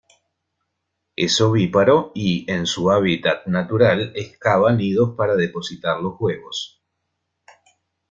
Es 1.15 1.39
ovíparo 1.41 2.11
y, 2.15 2.49
en 2.51 2.65
su 2.65 2.89
hábitat 2.89 3.45
natural, 3.45 4.13
excava 4.15 4.71
nidos 4.73 5.15
para 5.15 5.35
depositar 5.35 6.01
los 6.01 6.15
huevos. 6.19 6.83